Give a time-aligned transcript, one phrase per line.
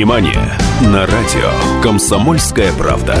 [0.00, 3.18] Синемания на радио «Комсомольская правда».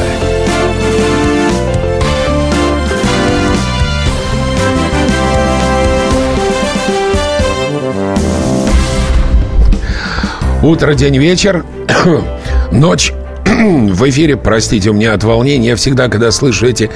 [10.62, 11.66] Утро, день, вечер,
[12.72, 13.12] ночь.
[13.44, 16.90] В эфире, простите, у меня от волнения всегда, когда слышу эти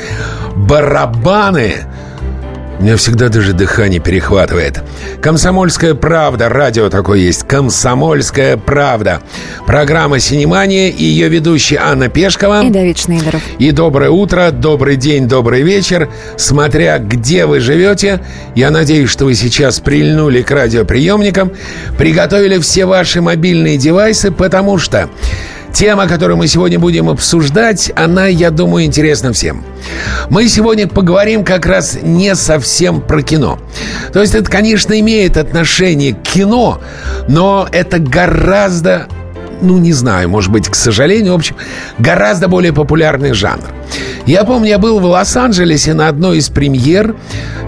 [0.57, 1.75] барабаны,
[2.85, 4.83] меня всегда даже дыхание перехватывает.
[5.23, 6.51] «Комсомольская правда».
[6.51, 7.45] Радио такое есть.
[7.45, 9.23] «Комсомольская правда».
[9.67, 12.63] Программа «Синемания» и ее ведущие Анна Пешкова.
[12.63, 13.41] И Давид Шнейдеров.
[13.59, 16.11] И доброе утро, добрый день, добрый вечер.
[16.37, 18.21] Смотря где вы живете,
[18.55, 21.53] я надеюсь, что вы сейчас прильнули к радиоприемникам,
[21.97, 25.09] приготовили все ваши мобильные девайсы, потому что
[25.75, 29.65] Тема, которую мы сегодня будем обсуждать, она, я думаю, интересна всем.
[30.31, 33.59] Мы сегодня поговорим как раз не совсем про кино.
[34.13, 36.81] То есть это, конечно, имеет отношение к кино,
[37.27, 39.09] но это гораздо
[39.61, 41.57] ну, не знаю, может быть, к сожалению, в общем,
[41.99, 43.65] гораздо более популярный жанр.
[44.27, 47.15] Я помню, я был в Лос-Анджелесе на одной из премьер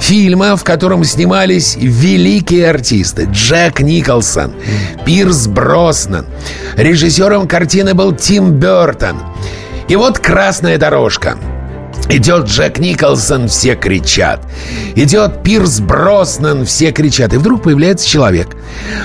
[0.00, 3.28] фильма, в котором снимались великие артисты.
[3.30, 4.54] Джек Николсон,
[5.04, 6.26] Пирс Броснан.
[6.76, 9.20] Режиссером картины был Тим Бертон.
[9.88, 11.36] И вот «Красная дорожка».
[12.08, 14.40] Идет Джек Николсон, все кричат.
[14.94, 17.34] Идет Пирс Броснан, все кричат.
[17.34, 18.56] И вдруг появляется человек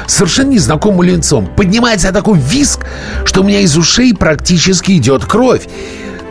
[0.07, 1.47] совершенно незнакомым лицом.
[1.47, 2.85] Поднимается такой виск,
[3.25, 5.67] что у меня из ушей практически идет кровь.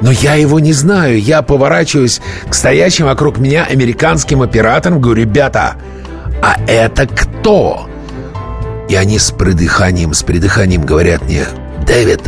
[0.01, 1.21] Но я его не знаю.
[1.21, 5.01] Я поворачиваюсь к стоящим вокруг меня американским операторам.
[5.01, 5.75] Говорю, ребята,
[6.43, 7.89] а это кто?
[8.89, 11.45] И они с придыханием, с придыханием говорят мне,
[11.87, 12.21] Дэвид,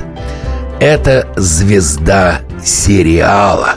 [0.81, 3.77] это звезда сериала.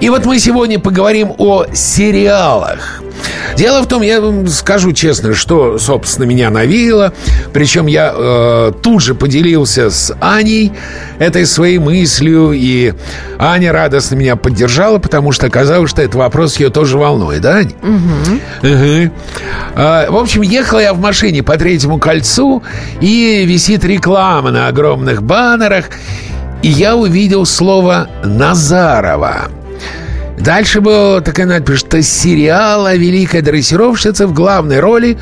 [0.00, 3.02] И вот мы сегодня поговорим о сериалах.
[3.54, 7.12] Дело в том, я вам скажу честно, что, собственно, меня навеяло.
[7.52, 10.72] Причем я э, тут же поделился с Аней
[11.18, 12.52] этой своей мыслью.
[12.52, 12.94] И
[13.38, 17.74] Аня радостно меня поддержала, потому что оказалось, что этот вопрос ее тоже волнует, да, Аня?
[17.82, 18.70] Угу.
[18.72, 19.12] Угу.
[19.74, 22.62] А, в общем, ехал я в машине по третьему кольцу,
[23.02, 25.90] и висит реклама на огромных баннерах.
[26.62, 29.59] И я увидел слово «Назарова».
[30.40, 35.18] Дальше была такая надпись, что сериала «Великая дрессировщица» в главной роли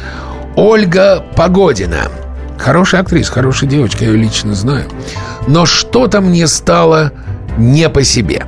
[0.55, 2.03] Ольга Погодина.
[2.57, 4.85] Хорошая актриса, хорошая девочка, я ее лично знаю.
[5.49, 7.13] Но что-то мне стало
[7.57, 8.47] не по себе.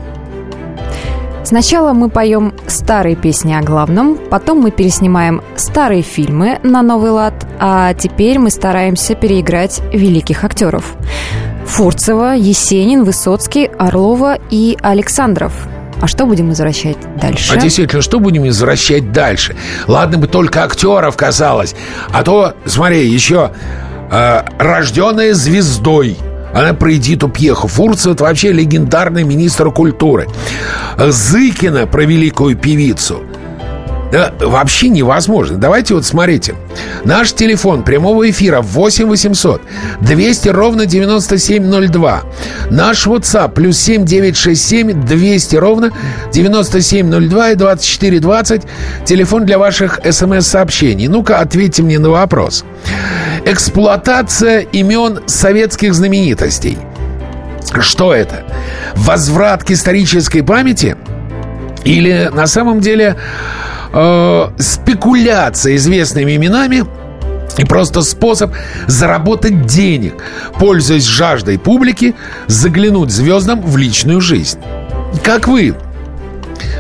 [1.43, 7.35] Сначала мы поем старые песни о главном, потом мы переснимаем старые фильмы на новый лад,
[7.59, 10.95] а теперь мы стараемся переиграть великих актеров.
[11.67, 15.53] Фурцева, Есенин, Высоцкий, Орлова и Александров–
[16.01, 17.53] а что будем возвращать дальше?
[17.53, 19.55] А действительно, что будем возвращать дальше?
[19.87, 21.75] Ладно бы только актеров казалось.
[22.11, 23.53] А то, смотри, еще
[24.11, 26.17] э, рожденная звездой.
[26.53, 27.69] Она про Эдиту Пьеху.
[27.69, 30.27] Фурцев– это вообще легендарный министр культуры.
[30.99, 33.23] Зыкина про великую певицу.
[34.13, 35.57] Да, вообще невозможно.
[35.57, 36.55] Давайте вот смотрите.
[37.05, 39.63] Наш телефон прямого эфира 8 800
[40.01, 42.23] 200 ровно 9702.
[42.71, 45.93] Наш WhatsApp плюс 7 967 200 ровно
[46.33, 48.63] 9702 и 2420.
[49.05, 51.07] Телефон для ваших смс-сообщений.
[51.07, 52.65] Ну-ка, ответьте мне на вопрос.
[53.45, 56.79] Эксплуатация имен советских знаменитостей.
[57.79, 58.43] Что это?
[58.97, 60.97] Возврат к исторической памяти?
[61.85, 63.17] Или на самом деле
[63.93, 66.85] э, спекуляция известными именами
[67.59, 68.53] и просто способ
[68.87, 70.15] заработать денег,
[70.59, 72.15] пользуясь жаждой публики,
[72.47, 74.59] заглянуть звездам в личную жизнь.
[75.23, 75.75] Как вы?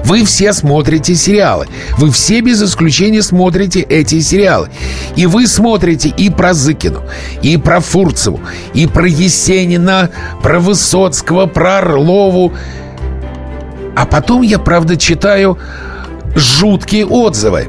[0.05, 1.67] Вы все смотрите сериалы.
[1.99, 4.71] Вы все без исключения смотрите эти сериалы.
[5.17, 7.03] И вы смотрите и про Зыкину,
[7.43, 8.41] и про Фурцеву,
[8.75, 10.11] и про Есенина,
[10.43, 12.53] про Высоцкого, про Орлову.
[13.97, 15.59] А потом я, правда, читаю
[16.35, 17.69] жуткие отзывы.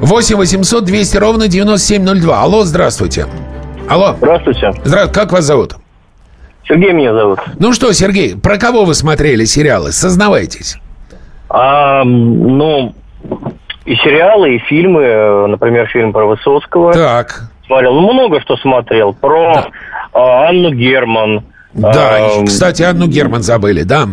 [0.00, 2.42] 8 800 200 ровно 9702.
[2.42, 3.26] Алло, здравствуйте.
[3.88, 4.14] Алло.
[4.18, 4.72] Здравствуйте.
[4.84, 5.12] Здравствуйте.
[5.12, 5.76] Как вас зовут?
[6.66, 7.40] Сергей меня зовут.
[7.58, 9.92] Ну что, Сергей, про кого вы смотрели сериалы?
[9.92, 10.76] Сознавайтесь.
[11.48, 12.94] А, ну,
[13.84, 15.48] и сериалы, и фильмы.
[15.48, 16.92] Например, фильм про Высоцкого.
[16.92, 17.50] Так.
[17.66, 17.94] Смотрел.
[17.94, 19.12] Ну, много что смотрел.
[19.12, 19.68] Про да.
[20.12, 21.44] а, Анну Герман.
[21.74, 24.08] Да, а, кстати, Анну Герман забыли, да?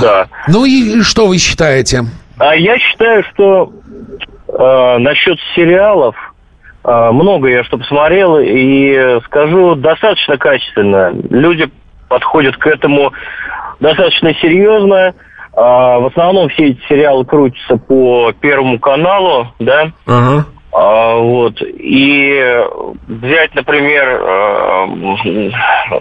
[0.00, 0.26] Да.
[0.48, 2.04] Ну и что вы считаете?
[2.38, 3.72] А я считаю, что
[4.48, 6.16] э, насчет сериалов
[6.84, 11.12] э, много я что посмотрел и скажу достаточно качественно.
[11.30, 11.70] Люди
[12.08, 13.12] подходят к этому
[13.80, 15.14] достаточно серьезно.
[15.54, 19.92] А, в основном все эти сериалы крутятся по Первому каналу, да.
[20.06, 20.46] Ага.
[20.72, 21.60] А, вот.
[21.60, 22.64] И
[23.06, 24.86] взять, например, э,
[25.26, 26.00] э,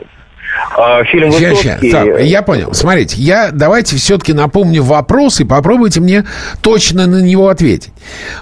[1.06, 1.92] фильм Ща, «Высоцкий».
[1.92, 2.06] ща.
[2.06, 2.74] Так, я понял.
[2.74, 6.26] Смотрите, я давайте все-таки напомню вопрос и попробуйте мне
[6.62, 7.92] точно на него ответить.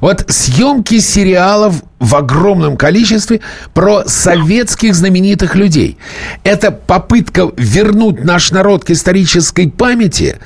[0.01, 3.41] Вот съемки сериалов в огромном количестве
[3.73, 5.97] про советских знаменитых людей.
[6.43, 10.37] Это попытка вернуть наш народ к исторической памяти,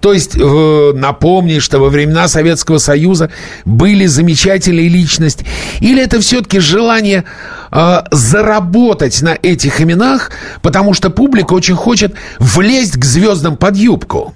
[0.00, 3.30] то есть э, напомнить, что во времена Советского Союза
[3.64, 5.46] были замечательные личности,
[5.80, 7.24] или это все-таки желание
[7.70, 10.30] э, заработать на этих именах,
[10.62, 14.32] потому что публика очень хочет влезть к звездам под юбку.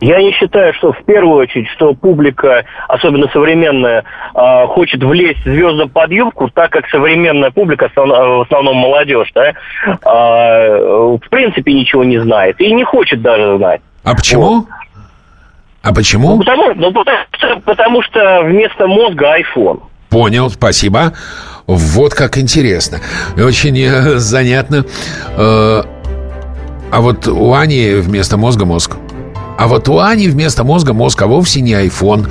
[0.00, 4.04] Я не считаю, что в первую очередь, что публика, особенно современная,
[4.34, 9.52] э, хочет влезть звездам под юбку, так как современная публика, э, в основном молодежь, да,
[9.86, 13.80] э, в принципе ничего не знает и не хочет даже знать.
[14.04, 14.66] А почему?
[15.82, 16.38] А Ну, почему?
[16.38, 19.82] потому, ну, потому, что, потому что вместо мозга iPhone.
[20.08, 21.12] Понял, спасибо.
[21.66, 23.00] Вот как интересно.
[23.36, 24.84] Очень э, занятно.
[25.36, 25.82] Э,
[26.90, 28.96] а вот у Ани вместо мозга мозг.
[29.56, 32.30] А вот у Ани вместо мозга мозг, а вовсе не iPhone.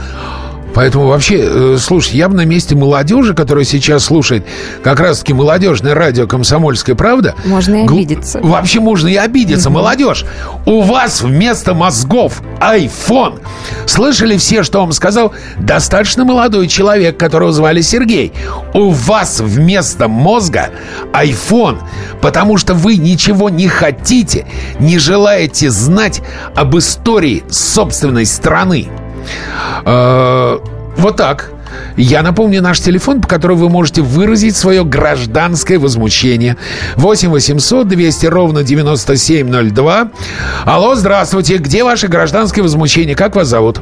[0.74, 4.46] Поэтому вообще, э, слушай, я бы на месте молодежи, которая сейчас слушает
[4.84, 7.36] как раз-таки молодежное радио «Комсомольская правда».
[7.46, 8.40] Можно и обидеться.
[8.42, 9.70] Вообще можно и обидеться.
[9.70, 10.26] Молодежь,
[10.66, 13.40] у вас вместо мозгов iPhone.
[13.86, 18.34] Слышали все, что вам сказал достаточно молодой человек, которого звали Сергей?
[18.74, 20.70] У вас вместо мозга
[21.14, 21.80] iPhone,
[22.22, 24.48] потому что вы ничего не хотите,
[24.80, 26.22] не желаете знать
[26.56, 28.90] об истории собственной страны.
[29.86, 30.60] Э,
[30.98, 31.50] Вот так.
[31.98, 36.56] Я напомню наш телефон, по которому вы можете выразить свое гражданское возмущение.
[36.98, 40.10] 8 800 200 ровно 9702.
[40.66, 41.58] Алло, здравствуйте.
[41.58, 43.16] Где ваше гражданское возмущение?
[43.16, 43.82] Как вас зовут?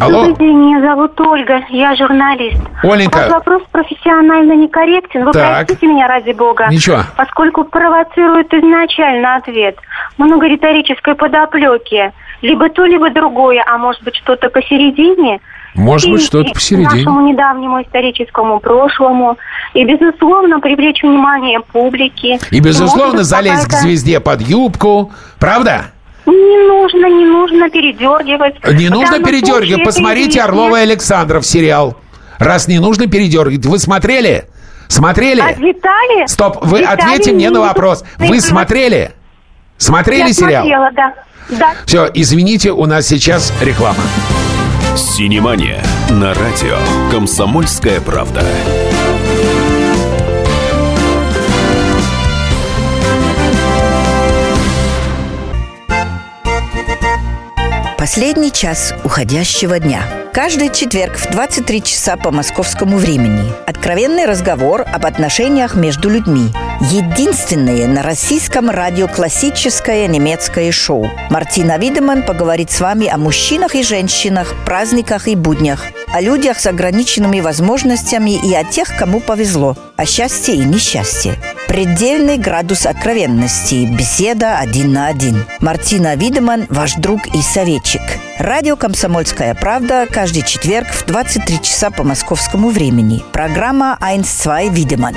[0.00, 2.56] Алло, Добрый день, меня зовут Ольга, я журналист.
[2.82, 3.18] Оленька.
[3.18, 5.26] Ваш вопрос профессионально некорректен.
[5.26, 5.66] Вы Так.
[5.66, 6.68] простите меня ради бога.
[6.70, 7.00] Ничего.
[7.18, 9.76] Поскольку провоцирует изначально ответ.
[10.16, 12.12] Много риторической подоплеки.
[12.42, 15.40] Либо то, либо другое, а может быть что-то посередине.
[15.74, 16.88] может быть, И- что-то и посередине.
[17.04, 19.36] Нашему недавнему историческому прошлому.
[19.74, 22.38] И, безусловно, привлечь внимание публики.
[22.50, 25.12] И, безусловно, Может быть, залезть к звезде под юбку.
[25.38, 25.86] Правда?
[26.26, 28.56] Не нужно, не нужно передергивать.
[28.74, 29.84] Не нужно передергивать.
[29.84, 30.40] Посмотрите.
[30.42, 31.96] Орлова и Александров сериал.
[32.38, 33.64] Раз не нужно передергивать.
[33.66, 34.44] Вы смотрели?
[34.88, 35.40] Смотрели?
[35.40, 36.26] А детали?
[36.26, 38.04] Стоп, вы детали ответьте мне на вопрос.
[38.18, 39.12] Вы смотрели?
[39.76, 40.62] Смотрели Я сериал?
[40.64, 41.14] смотрела, да.
[41.50, 41.74] Да.
[41.86, 44.02] Все, извините, у нас сейчас реклама.
[44.96, 46.76] Синемания на радио
[47.10, 48.42] «Комсомольская правда».
[58.00, 60.00] Последний час уходящего дня.
[60.32, 63.52] Каждый четверг в 23 часа по московскому времени.
[63.66, 66.48] Откровенный разговор об отношениях между людьми.
[66.80, 71.10] Единственное на российском радио классическое немецкое шоу.
[71.28, 76.66] Мартина Видеман поговорит с вами о мужчинах и женщинах, праздниках и буднях, о людях с
[76.66, 81.36] ограниченными возможностями и о тех, кому повезло, о счастье и несчастье.
[81.70, 83.86] Предельный градус откровенности.
[83.86, 85.44] Беседа один на один.
[85.60, 88.00] Мартина Видеман, ваш друг и советчик.
[88.40, 93.22] Радио «Комсомольская правда» каждый четверг в 23 часа по московскому времени.
[93.32, 95.14] Программа «1-2 Видеман».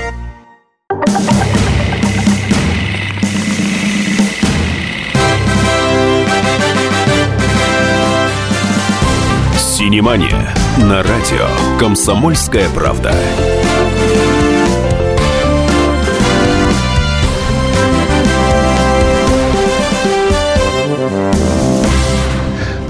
[9.57, 11.47] Синемания на радио
[11.79, 13.11] «Комсомольская правда».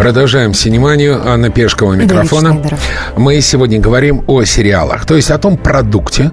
[0.03, 1.25] Продолжаем синеманию.
[1.25, 2.61] Анна Пешкова микрофона.
[3.15, 6.29] Мы сегодня говорим о сериалах, то есть о том продукте,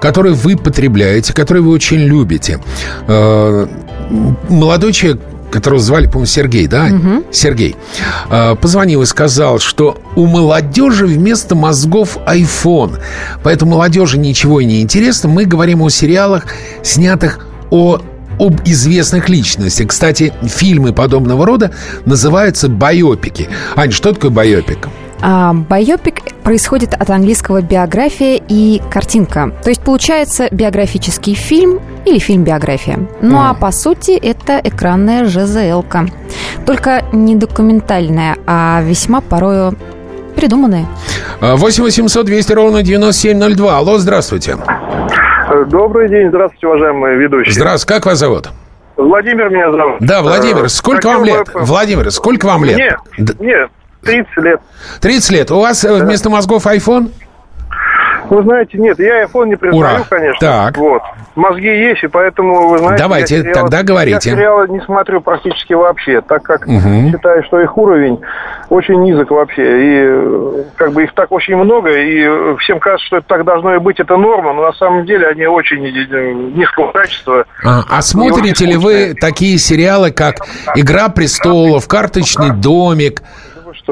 [0.00, 2.58] который вы потребляете, который вы очень любите.
[3.06, 3.68] Э,
[4.48, 5.20] Молодой человек,
[5.52, 6.88] которого звали, по-моему, Сергей, да?
[7.30, 7.76] Сергей.
[8.28, 12.98] э, Позвонил и сказал, что у молодежи вместо мозгов iPhone.
[13.44, 15.28] Поэтому молодежи ничего и не интересно.
[15.28, 16.46] Мы говорим о сериалах,
[16.82, 18.00] снятых о
[18.42, 19.88] об известных личностях.
[19.88, 21.70] Кстати, фильмы подобного рода
[22.04, 23.48] называются байопики.
[23.76, 24.88] Ань, что такое байопик?
[25.20, 29.52] А, байопик происходит от английского биография и картинка.
[29.62, 33.06] То есть получается биографический фильм или фильм-биография.
[33.20, 36.08] Ну а по сути это экранная ЖЗЛ-ка.
[36.66, 39.78] Только не документальная, а весьма порою
[40.34, 40.88] придуманная.
[41.40, 43.78] 8 800 200 ровно 9702.
[43.78, 44.56] Алло, здравствуйте.
[45.66, 47.52] Добрый день, здравствуйте, уважаемые ведущие.
[47.54, 48.48] Здравствуйте, как вас зовут?
[48.96, 49.96] Владимир меня зовут.
[50.00, 51.48] Да, Владимир, сколько хотел вам бы- лет?
[51.54, 52.78] Владимир, сколько вам лет?
[53.18, 53.68] Д- мне
[54.02, 54.60] 30 лет.
[55.00, 55.50] 30 лет.
[55.50, 57.10] У вас э, вместо мозгов iPhone?
[58.32, 60.04] Вы знаете, нет, я iPhone не признаю, Ура.
[60.08, 60.38] конечно.
[60.40, 60.78] Так.
[60.78, 61.02] Вот.
[61.34, 63.02] Мозги есть, и поэтому, вы знаете...
[63.02, 64.30] Давайте, я сериалы- тогда говорите.
[64.30, 67.10] Я сериалы не смотрю практически вообще, так как Мгм.
[67.10, 68.18] считаю, что их уровень
[68.70, 69.62] очень низок вообще.
[69.62, 73.44] И э, как бы их так очень много, и э, всем кажется, что это так
[73.44, 77.44] должно и быть, это норма, но на самом деле они очень э, низкого качества.
[77.62, 80.36] А, а смотрите ли вы такие сериалы, как
[80.74, 83.20] «Игра престолов», «Карточный домик»,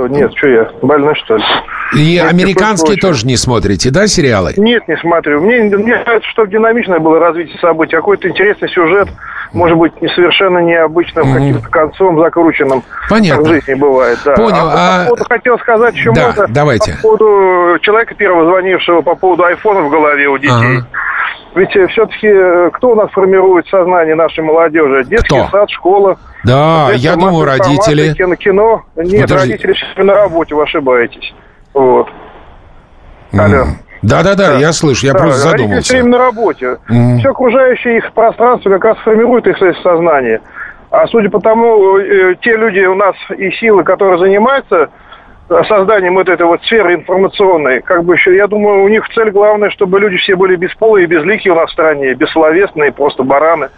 [0.07, 1.45] Что, нет, что я, больной что ли?
[1.95, 4.55] и Нет, американские тоже не смотрите, да, сериалы?
[4.57, 5.41] Нет, не смотрю.
[5.41, 7.97] Мне, мне кажется, что динамичное было развитие событий.
[7.97, 9.09] Какой-то интересный сюжет,
[9.53, 12.83] может быть, не совершенно необычным, каким-то концом закрученным.
[13.09, 13.43] Понятно.
[13.45, 14.35] Как в жизни бывает, да.
[14.35, 16.93] Понял, А, а- по поводу хотел сказать еще Да, можно давайте.
[16.95, 20.53] по поводу человека первого звонившего по поводу айфона в голове у детей.
[20.53, 20.87] Ага.
[21.55, 25.03] Ведь все-таки кто у нас формирует сознание нашей молодежи?
[25.05, 25.49] Детский Кто?
[25.51, 26.17] сад, школа.
[26.45, 28.15] Да, я думаю, родители.
[28.15, 28.83] Кино, кино.
[28.97, 29.53] Нет, Подожди.
[29.53, 31.35] родители сейчас на работе, вы ошибаетесь.
[31.75, 32.09] Вот.
[33.33, 33.65] Алло.
[34.03, 35.83] Да-да-да, я слышу, я Да, просто родители задумался.
[35.83, 36.77] все время на работе.
[36.89, 37.19] Мгм.
[37.19, 40.41] Все окружающее их пространство как раз формирует их сознание.
[40.91, 44.89] А судя по тому, э, те люди у нас и силы, которые занимаются э,
[45.69, 49.71] созданием вот этой вот сферы информационной, как бы еще, я думаю, у них цель главная,
[49.71, 53.69] чтобы люди все были бесполые безликие у нас в стране, бессловесные, просто бараны.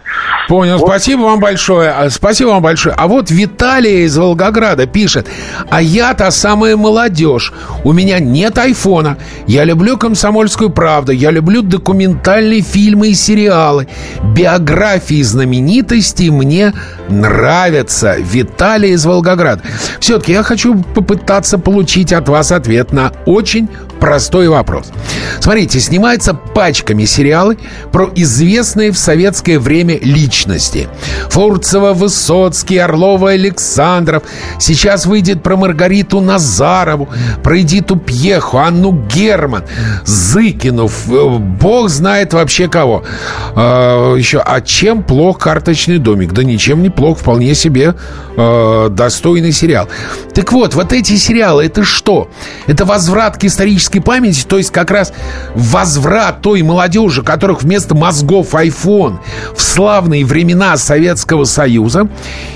[0.47, 1.89] Понял, спасибо вам большое.
[1.89, 2.95] А, Спасибо вам большое.
[2.97, 5.27] А вот Виталия из Волгограда пишет,
[5.69, 7.51] а я та самая молодежь.
[7.83, 9.17] У меня нет айфона.
[9.47, 11.11] Я люблю комсомольскую правду.
[11.11, 13.87] Я люблю документальные фильмы и сериалы.
[14.35, 16.73] Биографии знаменитостей мне
[17.09, 18.15] нравятся.
[18.19, 19.61] Виталий из Волгограда.
[19.99, 23.67] Все-таки я хочу попытаться получить от вас ответ на очень
[24.03, 24.87] простой вопрос.
[25.39, 27.57] Смотрите, снимаются пачками сериалы
[27.93, 30.89] про известные в советское время личности.
[31.29, 34.23] Фурцева, Высоцкий, Орлова, Александров.
[34.59, 37.07] Сейчас выйдет про Маргариту Назарову,
[37.43, 39.63] про Эдиту Пьеху, Анну Герман,
[40.03, 43.05] Зыкину, ф- э, бог знает вообще кого.
[43.55, 46.33] А, еще, а чем плох «Карточный домик»?
[46.33, 47.95] Да ничем не плох, вполне себе
[48.35, 49.87] э, достойный сериал.
[50.33, 52.29] Так вот, вот эти сериалы, это что?
[52.67, 53.43] Это возврат к
[53.93, 55.13] исторической памяти, то есть как раз
[55.55, 59.19] возврат той молодежи, которых вместо мозгов iPhone
[59.55, 62.09] в славные времена Советского Союза?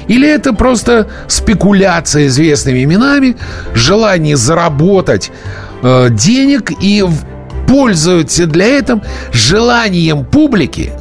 [0.08, 3.38] Или это просто спекуляция известными именами,
[3.74, 5.32] желание заработать
[5.82, 7.06] э, денег и
[7.68, 9.02] пользуются для этого
[9.32, 10.92] желанием публики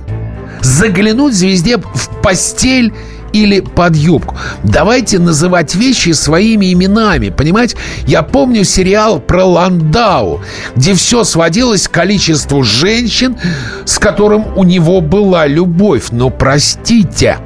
[0.60, 2.92] заглянуть звезде в постель
[3.36, 4.36] или под юбку.
[4.62, 7.76] Давайте называть вещи своими именами, понимаете?
[8.06, 10.42] Я помню сериал про Ландау,
[10.74, 13.36] где все сводилось к количеству женщин,
[13.84, 16.06] с которым у него была любовь.
[16.10, 17.38] Но простите,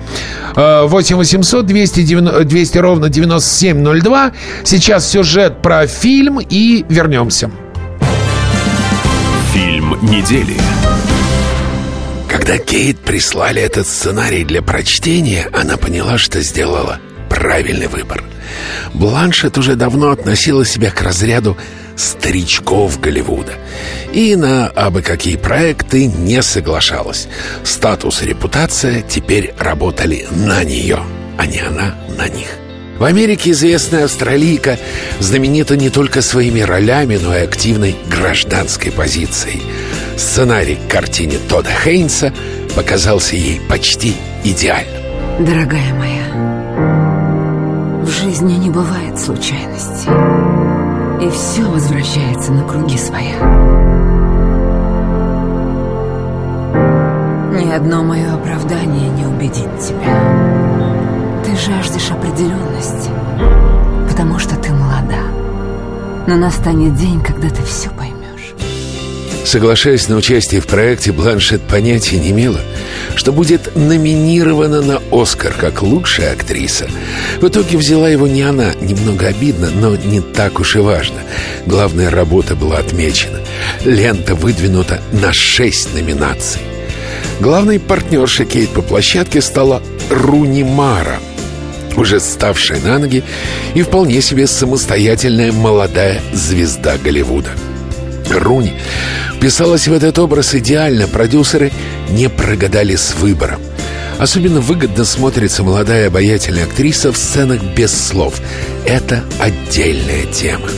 [0.57, 4.33] Э, 8 800 290 200 ровно 9702.
[4.65, 7.51] Сейчас сюжет про фильм и вернемся.
[9.53, 10.57] Фильм недели.
[12.31, 18.23] Когда Кейт прислали этот сценарий для прочтения, она поняла, что сделала правильный выбор.
[18.95, 21.57] Бланшет уже давно относила себя к разряду
[21.97, 23.55] старичков Голливуда.
[24.13, 27.27] И на абы какие проекты не соглашалась.
[27.65, 31.01] Статус и репутация теперь работали на нее,
[31.37, 32.47] а не она на них.
[33.01, 34.79] В Америке известная австралийка
[35.19, 39.63] знаменита не только своими ролями, но и активной гражданской позицией.
[40.21, 42.31] Сценарий к картине Тода Хейнса
[42.77, 45.03] показался ей почти идеальным.
[45.41, 46.27] Дорогая моя,
[48.05, 50.11] в жизни не бывает случайностей.
[51.25, 53.35] И все возвращается на круги своя.
[57.59, 60.21] Ни одно мое оправдание не убедит тебя.
[61.47, 63.09] Ты жаждешь определенности,
[64.07, 65.23] потому что ты молода.
[66.27, 68.20] Но настанет день, когда ты все поймешь.
[69.45, 72.61] Соглашаясь на участие в проекте, Бланшет понятия не имела,
[73.17, 76.89] что будет номинирована на «Оскар» как лучшая актриса.
[77.41, 81.21] В итоге взяла его не она, немного обидно, но не так уж и важно.
[81.67, 83.41] Главная работа была отмечена.
[83.85, 86.61] Лента выдвинута на шесть номинаций.
[87.41, 91.19] Главной партнершей Кейт по площадке стала Руни Мара,
[91.97, 93.25] уже ставшая на ноги
[93.75, 97.51] и вполне себе самостоятельная молодая звезда Голливуда.
[98.31, 98.73] Руни
[99.37, 101.73] вписалась в этот образ идеально, продюсеры
[102.11, 103.61] не прогадали с выбором.
[104.19, 108.41] Особенно выгодно смотрится молодая обаятельная актриса в сценах без слов.
[108.85, 110.69] Это отдельная тема.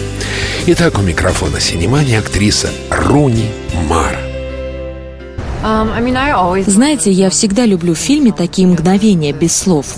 [0.66, 3.50] Итак, у микрофона Синемани актриса Руни
[3.88, 4.21] Мара.
[6.66, 9.94] Знаете, я всегда люблю в фильме такие мгновения без слов.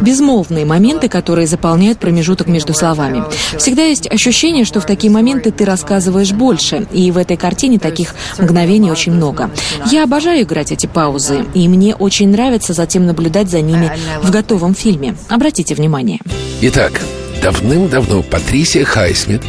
[0.00, 3.24] Безмолвные моменты, которые заполняют промежуток между словами.
[3.56, 8.14] Всегда есть ощущение, что в такие моменты ты рассказываешь больше, и в этой картине таких
[8.38, 9.50] мгновений очень много.
[9.90, 14.74] Я обожаю играть эти паузы, и мне очень нравится затем наблюдать за ними в готовом
[14.74, 15.16] фильме.
[15.28, 16.20] Обратите внимание.
[16.60, 17.00] Итак,
[17.42, 19.42] Давным-давно Патрисия Хайсмит,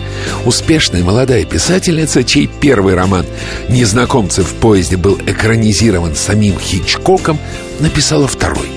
[0.46, 3.26] успешная молодая писательница, чей первый роман
[3.68, 7.40] «Незнакомцы в поезде» был экранизирован самим Хичкоком,
[7.80, 8.70] написала второй.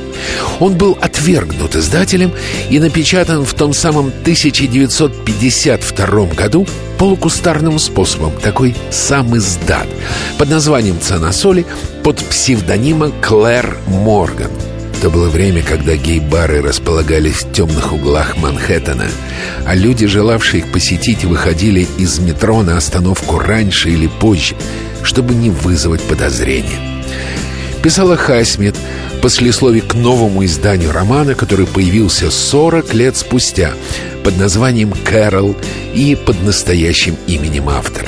[0.60, 2.32] Он был отвергнут издателем
[2.70, 6.66] и напечатан в том самом 1952 году
[6.98, 9.86] полукустарным способом, такой сам издат,
[10.38, 11.64] под названием «Цена соли»
[12.02, 14.50] под псевдонимом Клэр Морган–
[15.02, 19.08] это было время, когда гей-бары располагались в темных углах Манхэттена,
[19.66, 24.54] а люди, желавшие их посетить, выходили из метро на остановку раньше или позже,
[25.02, 26.78] чтобы не вызвать подозрения.
[27.82, 28.76] Писала Хайсмит
[29.20, 33.72] послесловие к новому изданию романа, который появился 40 лет спустя
[34.22, 35.56] под названием «Кэрол»
[35.94, 38.06] и под настоящим именем автора.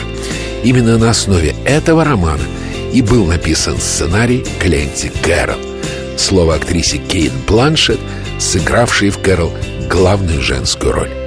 [0.63, 2.45] Именно на основе этого романа
[2.93, 5.59] и был написан сценарий Кленти Кэрол–
[6.17, 8.01] Слово актрисе Кейт Бланшет,
[8.39, 9.53] сыгравшей в Кэрол
[9.89, 11.24] главную женскую роль.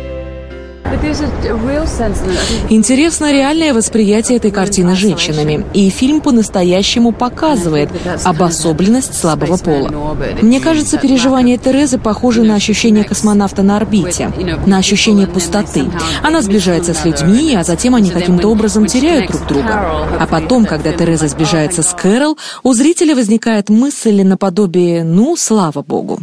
[2.70, 5.66] Интересно реальное восприятие этой картины женщинами.
[5.74, 7.90] И фильм по-настоящему показывает
[8.24, 10.16] обособленность слабого пола.
[10.42, 14.32] Мне кажется, переживания Терезы похожи на ощущение космонавта на орбите,
[14.66, 15.86] на ощущение пустоты.
[16.24, 20.08] Она сближается с людьми, а затем они каким-то образом теряют друг друга.
[20.20, 26.20] А потом, когда Тереза сближается с Кэрол, у зрителя возникает мысль наподобие «ну, слава богу».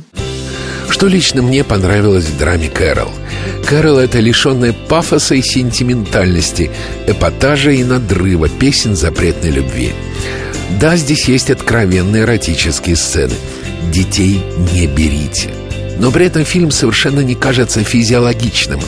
[0.89, 3.11] Что лично мне понравилось в драме Кэрол?
[3.67, 6.71] Кэрол— это лишенная пафоса и сентиментальности,
[7.07, 9.93] эпатажа и надрыва песен запретной любви.
[10.81, 13.35] Да, здесь есть откровенные эротические сцены.
[13.91, 14.41] Детей
[14.73, 15.51] не берите.
[15.99, 18.81] Но при этом фильм совершенно не кажется физиологичным.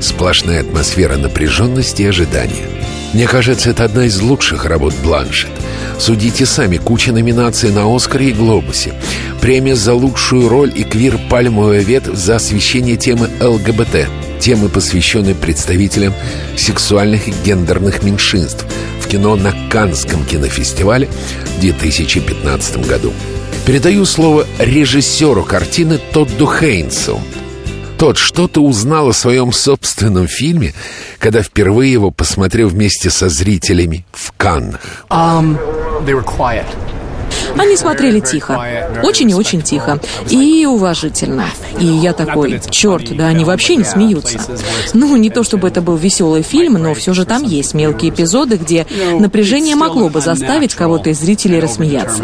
[0.00, 2.66] Сплошная атмосфера напряженности и ожидания.
[3.12, 5.50] Мне кажется, это одна из лучших работ Бланшет.
[5.98, 8.94] Судите сами, куча номинаций на «Оскаре» и «Глобусе».
[9.40, 14.08] Премия за лучшую роль и квир-пальмовая ветвь за освещение темы ЛГБТ.
[14.40, 16.14] Темы, посвященной представителям
[16.56, 18.64] сексуальных и гендерных меньшинств
[19.00, 21.08] в кино на Канском кинофестивале
[21.56, 23.12] в 2015 году.
[23.66, 27.20] Передаю слово режиссеру картины Тодду Хейнсу–
[28.02, 30.74] тот что-то узнал о своем собственном фильме,
[31.20, 34.80] когда впервые его посмотрел вместе со зрителями в Каннах?
[35.08, 35.56] Um,
[37.56, 38.64] они смотрели тихо,
[39.02, 41.46] очень и очень тихо, и уважительно.
[41.78, 44.38] И я такой, черт, да они вообще не смеются.
[44.94, 48.56] Ну, не то чтобы это был веселый фильм, но все же там есть мелкие эпизоды,
[48.56, 48.86] где
[49.18, 52.22] напряжение могло бы заставить кого-то из зрителей рассмеяться.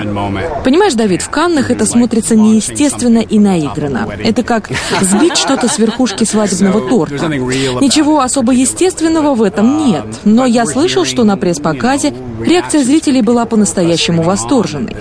[0.64, 4.08] Понимаешь, Давид, в Каннах это смотрится неестественно и наигранно.
[4.22, 7.26] Это как сбить что-то с верхушки свадебного торта.
[7.26, 13.44] Ничего особо естественного в этом нет, но я слышал, что на пресс-показе реакция зрителей была
[13.44, 14.96] по-настоящему восторженной.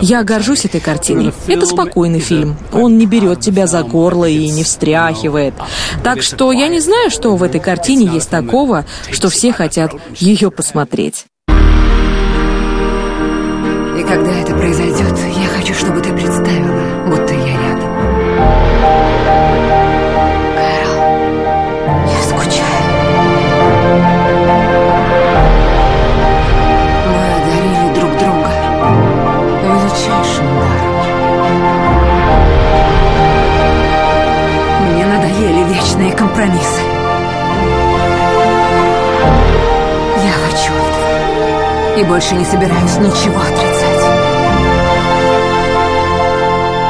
[0.00, 1.32] Я горжусь этой картиной.
[1.46, 2.56] Это спокойный фильм.
[2.72, 5.54] Он не берет тебя за горло и не встряхивает.
[6.02, 10.50] Так что я не знаю, что в этой картине есть такого, что все хотят ее
[10.50, 11.26] посмотреть.
[13.98, 15.18] И когда это произойдет,
[41.96, 44.02] И больше не собираюсь ничего отрицать.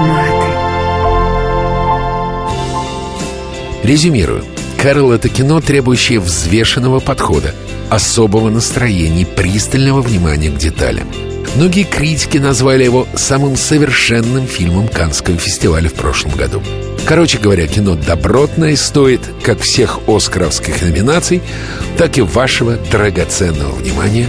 [0.01, 0.27] Ну а
[3.83, 3.89] ты?
[3.89, 4.45] Резюмирую.
[4.81, 7.55] Кэрол— это кино, требующее взвешенного подхода,
[7.91, 11.09] особого настроения, пристального внимания к деталям.
[11.57, 16.63] Многие критики назвали его самым совершенным фильмом Каннского фестиваля в прошлом году.
[17.07, 21.43] Короче говоря, кино добротное стоит как всех оскаровских номинаций,
[21.99, 24.29] так и вашего драгоценного внимания,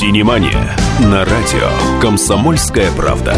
[0.00, 1.68] «Синемания» на радио
[2.00, 3.36] «Комсомольская правда».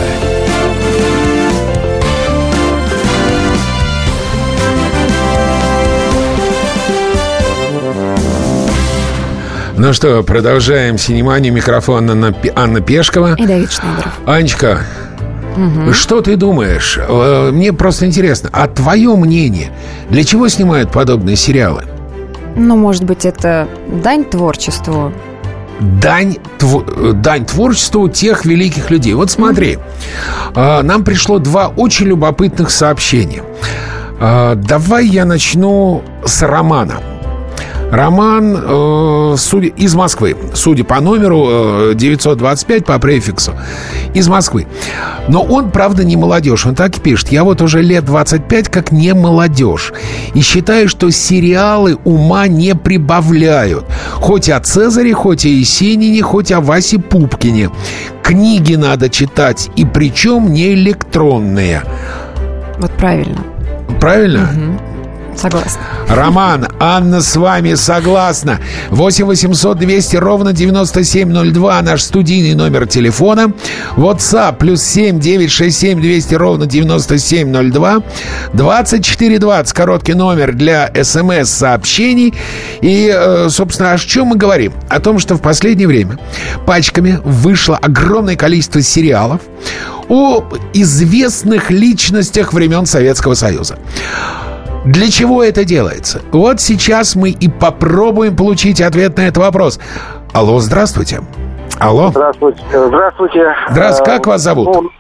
[9.77, 11.53] Ну что, продолжаем синеманию.
[11.53, 13.35] Микрофон Анна, Анна Пешкова.
[13.37, 14.13] И Давид Шнайдеров.
[14.27, 14.83] Анечка,
[15.57, 15.93] Мгм.
[15.93, 16.97] что ты думаешь?
[17.01, 19.71] Э, Мне просто интересно, а твое мнение,
[20.11, 21.83] для чего снимают подобные сериалы?
[22.55, 25.13] Ну, может быть, это дань творчеству.
[25.83, 29.15] Дань, тв- дань творчеству тех великих людей.
[29.15, 29.79] Вот смотри,
[30.55, 33.43] э, нам пришло два очень любопытных сообщения.
[34.21, 37.01] Э, Давай я начну с романа.
[37.93, 43.53] Роман э, судя, из Москвы, судя по номеру э, 925 по префиксу,
[44.15, 44.67] из Москвы.
[45.29, 46.65] Но он, правда, не молодежь.
[46.65, 47.31] Он так и пишет.
[47.31, 49.93] Я вот уже лет 25 как не молодежь.
[50.33, 53.85] И считаю, что сериалы ума не прибавляют.
[54.15, 57.69] Хоть о Цезаре, хоть о Есенине, хоть о Васе Пупкине.
[58.23, 61.83] Книги надо читать, и причем не электронные.
[62.79, 63.45] Вот правильно.
[64.01, 64.49] Правильно?
[65.37, 65.81] Согласна.
[66.09, 68.61] Роман, Анна с вами согласна.
[68.91, 73.53] 8 800 200 ровно 9702 наш студийный номер телефона.
[73.97, 78.03] WhatsApp плюс 7 967 200 ровно 9702.
[78.53, 82.35] 2420 короткий номер для смс-сообщений.
[82.81, 84.73] И, э, собственно, о чем мы говорим?
[84.89, 86.19] О том, что в последнее время
[86.67, 89.41] пачками вышло огромное количество сериалов
[90.09, 93.79] о известных личностях времен Советского Союза.
[94.85, 96.23] Для чего это делается?
[96.33, 99.79] Вот сейчас мы и попробуем получить ответ на этот вопрос.
[100.33, 101.21] Алло, здравствуйте.
[101.79, 102.09] Алло.
[102.11, 102.61] Здравствуйте.
[102.73, 103.55] Здравствуйте.
[103.71, 104.11] Здравствуйте.
[104.11, 104.69] Э, Как вас зовут?
[104.75, 104.91] ну,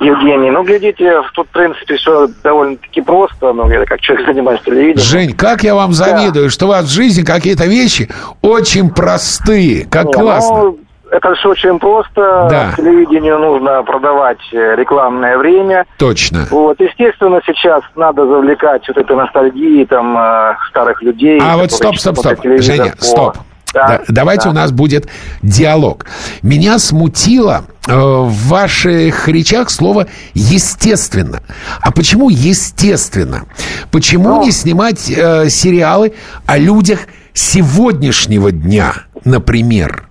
[0.00, 0.50] Евгений.
[0.50, 3.52] Ну, глядите, тут, в принципе, все довольно-таки просто.
[3.52, 4.98] Ну, я как человек занимаюсь телевидением.
[4.98, 8.10] Жень, как я вам завидую, что у вас в жизни какие-то вещи
[8.42, 9.86] очень простые.
[9.86, 10.56] Как Не, классно.
[10.56, 10.78] ну,
[11.12, 12.48] это же очень просто.
[12.50, 12.72] Да.
[12.76, 15.84] Телевидению нужно продавать э, рекламное время.
[15.98, 16.46] Точно.
[16.50, 21.38] Вот, естественно, сейчас надо завлекать вот этой ностальгии там э, старых людей.
[21.42, 22.38] А вот стоп, стоп, стоп.
[22.58, 23.36] Женя, по- стоп.
[23.74, 24.50] Да, Да, давайте да.
[24.50, 25.08] у нас будет
[25.42, 26.04] диалог.
[26.42, 31.40] Меня смутило э, в ваших речах слово естественно.
[31.80, 33.44] А почему естественно?
[33.90, 34.42] Почему Ну.
[34.42, 36.12] не снимать э, сериалы
[36.46, 37.00] о людях
[37.32, 38.92] сегодняшнего дня,
[39.24, 40.08] например?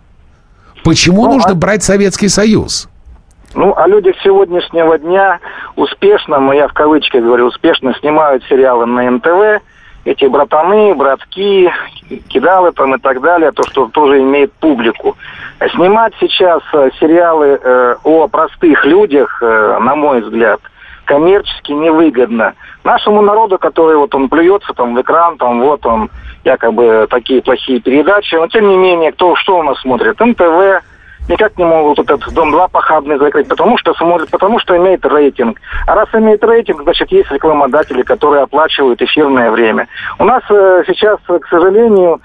[0.83, 2.87] Почему Ну, нужно а- брать Советский Союз?
[3.53, 5.39] Ну, о людях сегодняшнего дня
[5.75, 9.61] успешно, но я в кавычках говорю, успешно снимают сериалы на НТВ.
[10.05, 11.69] Эти братаны, братки,
[12.29, 15.15] кидалы там и так далее, то, что тоже имеет публику.
[15.59, 20.59] А Снимать сейчас э, сериалы э, о простых людях, э, на мой взгляд,
[21.05, 22.53] коммерчески невыгодно.
[22.83, 26.09] Нашему народу, который вот он плюется там в экран, там вот он,
[26.43, 30.19] якобы такие плохие передачи, но тем не менее, кто что у нас смотрит?
[30.19, 30.83] НТВ,
[31.29, 35.59] никак не могут этот Дом-2 похабный закрыть, потому что смотрят, потому что имеет рейтинг.
[35.87, 39.87] А раз имеет рейтинг, значит, есть рекламодатели, которые оплачивают эфирное время.
[40.19, 42.21] У нас э, сейчас, к сожалению,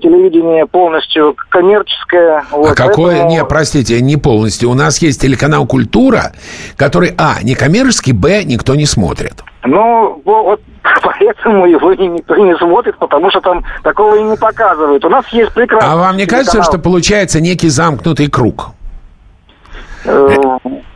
[0.00, 2.44] телевидение полностью коммерческое.
[2.50, 3.14] а вот, какое?
[3.16, 4.70] поэтому- Не, простите, не полностью.
[4.70, 6.32] У нас есть телеканал «Культура»,
[6.76, 9.42] который, а, не коммерческий, б, никто не смотрит.
[9.64, 10.60] Ну, во- вот
[11.02, 15.04] поэтому его и никто не смотрит, потому что там такого и не показывают.
[15.04, 16.72] У нас есть прекрасный А вам не кажется, телеканал.
[16.72, 18.68] что получается некий замкнутый круг?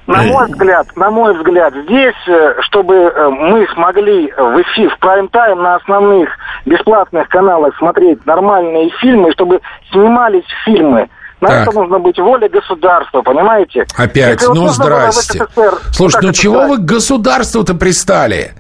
[0.07, 4.99] На мой взгляд, на мой взгляд, здесь, э, чтобы э, мы смогли в эфир, в
[5.01, 6.29] прайм-тайм на основных
[6.65, 11.09] бесплатных каналах смотреть нормальные фильмы, чтобы снимались фильмы,
[11.41, 11.63] на Так.
[11.69, 13.85] это нужно быть воля государства, понимаете?
[13.97, 15.45] Опять, Если вот ну нужно было в здрасте.
[15.45, 16.71] СССР, Слушай, ну чего сказать?
[16.71, 18.53] вы к государству-то пристали?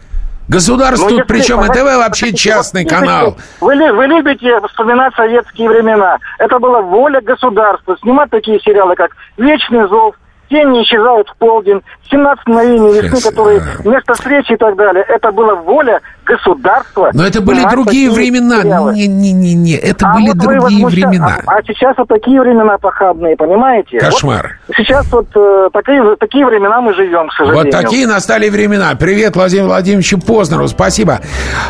[0.48, 3.36] Государство, Ну, причем НТВ вообще частный вот канал.
[3.60, 6.18] Вы, вы любите вспоминать советские времена.
[6.38, 7.96] Это была воля государства.
[8.00, 10.14] Снимать такие сериалы, как «Вечный зов»,
[10.48, 13.88] «Тень не исчезает в полдень», «17 мгновений весны», Сейчас, которые а.
[13.88, 15.04] «Место встречи» и так далее.
[15.08, 17.10] Это была воля государства.
[17.14, 18.62] Но это были другие времена.
[18.92, 21.38] Не-не-не, это А были вот другие возмуща- времена.
[21.46, 23.98] А, а сейчас вот такие времена похабные, понимаете?
[23.98, 24.58] Кошмар.
[24.68, 27.72] Вот сейчас вот э, такие, такие времена мы живем, к сожалению.
[27.72, 28.94] Вот такие настали времена.
[28.98, 30.68] Привет Владимиру Владимировичу Познеру.
[30.68, 31.20] Спасибо.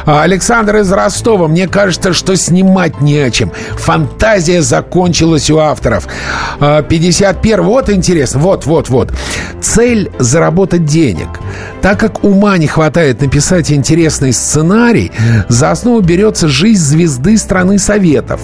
[0.06, 1.46] А, Александр из Ростова.
[1.48, 3.50] Мне кажется, что снимать не о чем.
[3.76, 6.06] Фантазия закончилась у авторов.
[6.60, 7.62] А, 51.
[7.62, 8.40] Вот интересно.
[8.40, 9.12] Вот, вот, вот.
[9.60, 11.28] Цель– заработать денег.
[11.82, 15.10] Так как ума не хватает написать интересный сценарий,
[15.48, 18.40] за основу берется жизнь звезды страны Советов.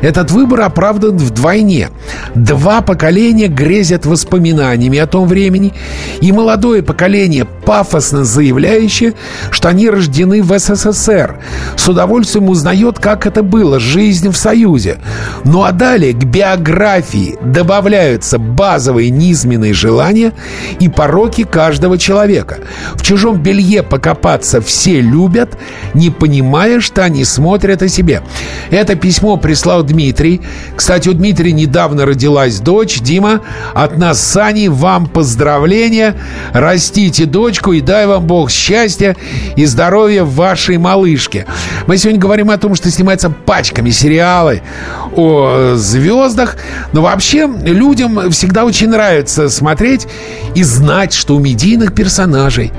[0.00, 1.90] Этот выбор оправдан вдвойне.
[2.34, 5.72] Два поколения грезят воспоминаниями о том времени,
[6.20, 9.14] и молодое поколение пафосно заявляющая,
[9.50, 11.40] что они рождены в СССР.
[11.76, 14.98] С удовольствием узнает, как это было, жизнь в Союзе.
[15.44, 20.32] Ну а далее к биографии добавляются базовые низменные желания
[20.80, 22.58] и пороки каждого человека.
[22.94, 25.43] В чужом белье покопаться все любят,
[25.94, 28.22] не понимая, что они смотрят о себе.
[28.70, 30.40] Это письмо прислал Дмитрий.
[30.76, 33.00] Кстати, у Дмитрия недавно родилась дочь.
[33.00, 33.40] Дима,
[33.74, 36.14] от нас с Аней вам поздравления.
[36.52, 39.16] Растите дочку и дай вам Бог счастья
[39.56, 41.46] и здоровья вашей малышке.
[41.86, 44.62] Мы сегодня говорим о том, что снимаются пачками сериалы
[45.16, 46.56] о звездах.
[46.92, 50.06] Но вообще людям всегда очень нравится смотреть
[50.54, 52.72] и знать, что у медийных персонажей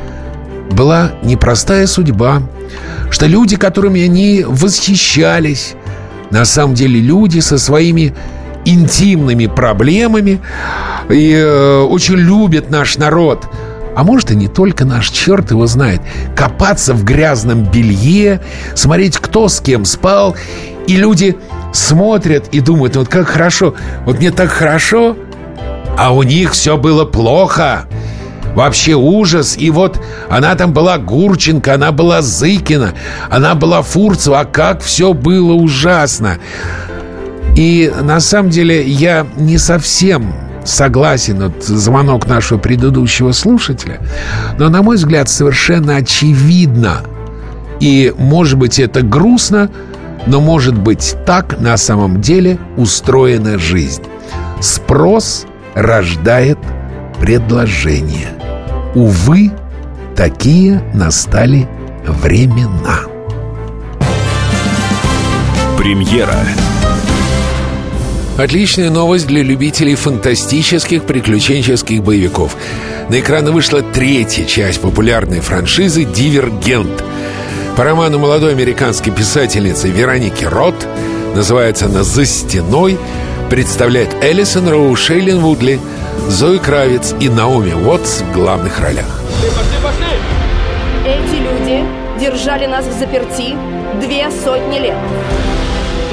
[0.72, 2.42] была непростая судьба,
[3.10, 5.76] что люди, которыми они восхищались,
[6.32, 8.14] на самом деле люди со своими
[8.66, 10.42] интимными проблемами
[11.10, 13.48] и э, очень любят наш народ.
[13.96, 16.02] А может и не только наш, черт его знает.
[16.36, 18.42] Копаться в грязном белье,
[18.74, 20.36] смотреть, кто с кем спал.
[20.88, 21.38] И люди
[21.74, 25.16] смотрят и думают, вот как хорошо, вот мне так хорошо,
[25.98, 27.86] а у них все было плохо.
[28.56, 29.56] Вообще ужас.
[29.58, 32.94] И вот она там была Гурченко, она была Зыкина,
[33.30, 34.40] она была Фурцева.
[34.40, 36.38] А как все было ужасно.
[37.56, 40.34] И на самом деле я не совсем
[40.66, 44.00] согласен вот звонок нашего предыдущего слушателя,
[44.58, 47.02] но, на мой взгляд, совершенно очевидно.
[47.80, 49.70] И, может быть, это грустно,
[50.26, 54.04] но, может быть, так на самом деле устроена жизнь.
[54.60, 56.58] Спрос рождает
[57.26, 58.34] предложение.
[58.94, 59.52] Увы,
[60.16, 61.68] такие настали
[62.06, 63.00] времена.
[65.76, 66.38] Премьера.
[68.38, 72.56] Отличная новость для любителей фантастических приключенческих боевиков.
[73.10, 77.04] На экраны вышла третья часть популярной франшизы «Дивергент».
[77.76, 80.76] По роману молодой американской писательницы Вероники Рот
[81.34, 83.00] называется она «За стеной»,
[83.50, 85.80] представляет Элисон Роу, Шейлин Вудли,
[86.28, 89.22] Зои Кравец и Наоми Уотс в главных ролях.
[91.06, 91.86] Эти люди
[92.20, 93.56] держали нас в заперти
[94.02, 94.98] две сотни лет.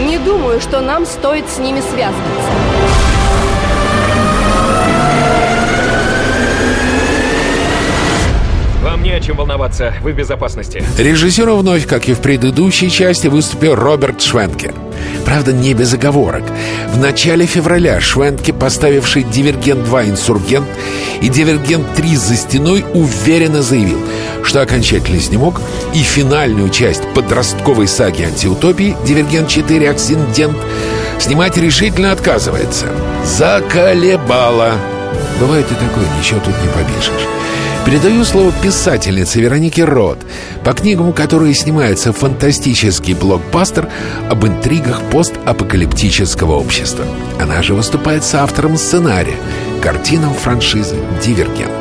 [0.00, 2.50] Не думаю, что нам стоит с ними связываться.
[8.82, 10.84] Вам не о чем волноваться, вы в безопасности.
[10.98, 14.74] Режиссером вновь, как и в предыдущей части, выступил Роберт Швенке.
[15.24, 16.42] Правда, не без оговорок.
[16.92, 20.04] В начале февраля Швенке, поставивший «Дивергент 2.
[20.06, 20.66] Инсургент»
[21.20, 22.16] и «Дивергент 3.
[22.16, 23.98] За стеной», уверенно заявил,
[24.42, 25.60] что окончательный снимок
[25.94, 29.90] и финальную часть подростковой саги антиутопии «Дивергент 4.
[29.90, 30.56] Аксиндент»
[31.18, 32.86] снимать решительно отказывается.
[33.24, 34.72] Заколебало.
[35.40, 37.28] Бывает и такое, ничего тут не попишешь.
[37.84, 40.18] Передаю слово писательнице Веронике Рот,
[40.64, 43.88] по книгам которой снимается фантастический блокбастер
[44.30, 47.04] об интригах постапокалиптического общества.
[47.40, 49.34] Она же выступает с автором сценария,
[49.82, 51.72] картинам франшизы «Дивергент».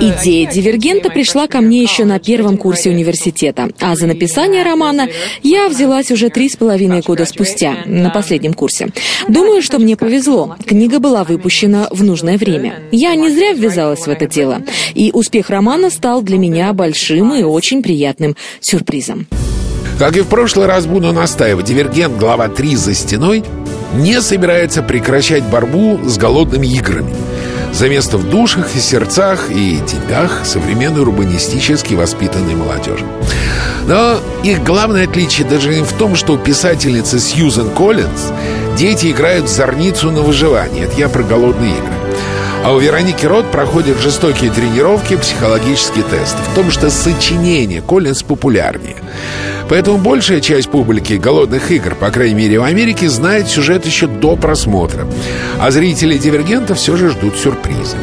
[0.00, 5.08] Идея «Дивергента» пришла ко мне еще на первом курсе университета, а за написание романа
[5.42, 8.90] я взялась уже три с половиной года спустя, на последнем курсе.
[9.28, 10.56] Думаю, что мне повезло.
[10.64, 12.80] Книга была выпущена в нужное время.
[12.92, 14.62] Я не зря ввязалась в это дело,
[14.94, 19.26] и успех романа стал для меня большим и очень приятным сюрпризом.
[19.98, 22.16] Как и в прошлый раз буду настаивать, «Дивергент.
[22.16, 22.76] Глава 3.
[22.76, 23.42] За стеной»
[23.94, 27.14] не собирается прекращать борьбу с голодными играми
[27.72, 33.06] за место в душах и сердцах и деньгах современной урбанистически воспитанной молодежи.
[33.86, 38.32] Но их главное отличие даже не в том, что у писательницы Сьюзен Коллинз
[38.76, 40.84] дети играют в зорницу на выживание.
[40.84, 41.99] Это я про голодные игры.
[42.62, 46.36] А у Вероники Рот проходят жестокие тренировки, психологические тесты.
[46.52, 48.96] В том, что сочинение Коллинз популярнее.
[49.70, 54.36] Поэтому большая часть публики «Голодных игр», по крайней мере в Америке, знает сюжет еще до
[54.36, 55.06] просмотра.
[55.58, 57.96] А зрители «Дивергента» все же ждут сюрприза.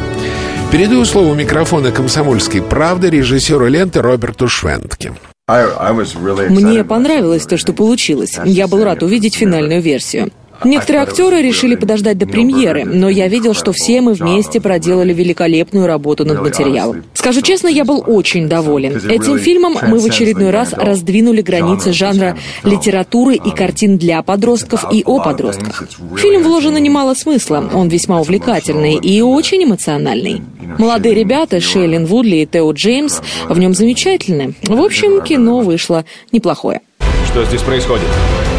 [0.72, 5.12] Передаю слово микрофона «Комсомольской правды» режиссеру ленты Роберту Швентке.
[5.46, 8.38] Мне понравилось то, что получилось.
[8.44, 10.30] Я был рад увидеть финальную версию.
[10.64, 15.86] Некоторые актеры решили подождать до премьеры, но я видел, что все мы вместе проделали великолепную
[15.86, 17.04] работу над материалом.
[17.14, 18.96] Скажу честно, я был очень доволен.
[19.08, 25.02] Этим фильмом мы в очередной раз раздвинули границы жанра литературы и картин для подростков и
[25.04, 25.84] о подростках.
[25.98, 30.42] В фильм вложено немало смысла, он весьма увлекательный и очень эмоциональный.
[30.78, 34.54] Молодые ребята, Шейлин Вудли и Тео Джеймс, в нем замечательны.
[34.64, 36.80] В общем, кино вышло неплохое.
[37.26, 38.06] Что здесь происходит?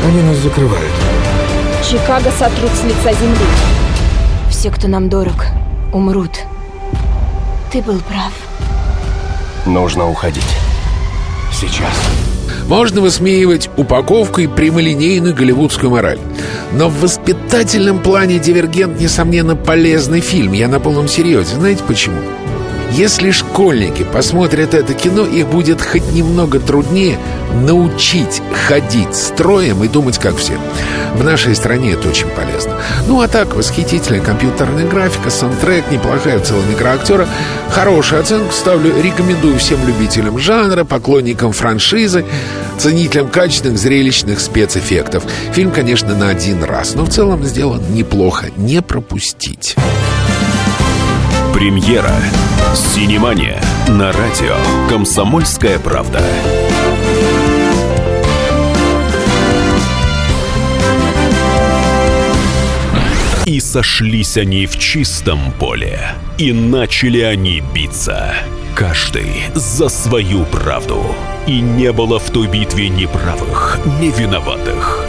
[0.06, 0.92] Они нас закрывают.
[1.88, 3.46] Чикаго сотрут с лица земли.
[4.50, 5.46] Все, кто нам дорог,
[5.94, 6.42] умрут.
[7.72, 8.34] Ты был прав.
[9.66, 10.44] Нужно уходить.
[11.52, 11.94] Сейчас.
[12.68, 16.20] Можно высмеивать упаковку и прямолинейную голливудскую мораль.
[16.74, 20.54] Но в воспитательном плане «Дивергент» несомненно полезный фильм.
[20.54, 21.56] Я на полном серьезе.
[21.56, 22.18] Знаете почему?
[22.92, 27.18] Если школьники посмотрят это кино, их будет хоть немного труднее
[27.64, 30.54] научить ходить строем и думать как все.
[31.14, 32.74] В нашей стране это очень полезно.
[33.08, 37.28] Ну а так, восхитительная компьютерная графика, саундтрек, неплохая в целом игра актера.
[37.72, 42.26] Хорошую оценку ставлю, рекомендую всем любителям жанра, поклонникам франшизы,
[42.78, 45.24] ценителям качественных зрелищных спецэффектов.
[45.54, 48.48] Фильм, конечно, на один раз, но в целом сделан неплохо.
[48.58, 49.76] Не пропустить.
[51.60, 52.16] Премьера.
[52.74, 53.62] Синемания.
[53.90, 54.56] На радио.
[54.88, 56.24] Комсомольская правда.
[63.46, 66.00] И сошлись они в чистом поле.
[66.38, 68.34] И начали они биться.
[68.74, 71.14] Каждый за свою правду.
[71.46, 75.09] И не было в той битве ни правых, ни виноватых.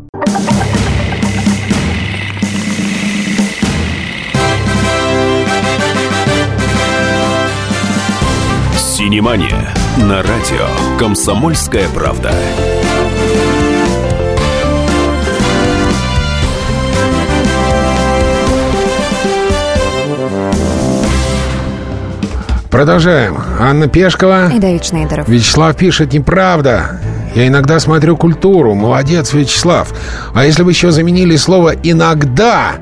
[9.01, 10.67] Синемания на радио
[10.99, 12.31] «Комсомольская правда».
[22.69, 23.39] Продолжаем.
[23.59, 24.51] Анна Пешкова.
[24.53, 25.27] И Давид Шнейдеров.
[25.27, 26.99] Вячеслав пишет «Неправда».
[27.33, 28.75] Я иногда смотрю культуру.
[28.75, 29.91] Молодец, Вячеслав.
[30.35, 32.73] А если бы еще заменили слово «иногда»,